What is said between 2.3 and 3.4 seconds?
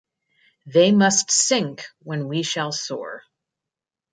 shall soar.